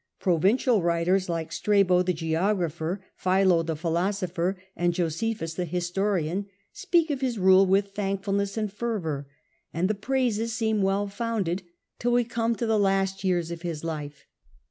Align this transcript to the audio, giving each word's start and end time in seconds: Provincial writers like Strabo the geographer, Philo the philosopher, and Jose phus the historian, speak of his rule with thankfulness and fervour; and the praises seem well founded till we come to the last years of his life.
Provincial 0.19 0.81
writers 0.81 1.29
like 1.29 1.51
Strabo 1.51 2.01
the 2.01 2.11
geographer, 2.11 3.05
Philo 3.15 3.61
the 3.61 3.75
philosopher, 3.75 4.57
and 4.75 4.97
Jose 4.97 5.35
phus 5.35 5.53
the 5.53 5.63
historian, 5.65 6.47
speak 6.73 7.11
of 7.11 7.21
his 7.21 7.37
rule 7.37 7.67
with 7.67 7.91
thankfulness 7.91 8.57
and 8.57 8.73
fervour; 8.73 9.27
and 9.71 9.87
the 9.87 9.93
praises 9.93 10.53
seem 10.53 10.81
well 10.81 11.05
founded 11.07 11.61
till 11.99 12.13
we 12.13 12.23
come 12.23 12.55
to 12.55 12.65
the 12.65 12.79
last 12.79 13.23
years 13.23 13.51
of 13.51 13.61
his 13.61 13.83
life. 13.83 14.25